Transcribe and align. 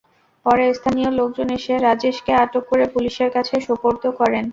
পরে 0.45 0.65
স্থানীয় 0.73 1.09
লোকজন 1.19 1.47
এসে 1.57 1.73
রাজেশকে 1.79 2.31
আটক 2.43 2.63
করে 2.71 2.85
পুলিশের 2.93 3.29
কাছে 3.35 3.55
সোপর্দ 3.67 4.03
করেন। 4.19 4.45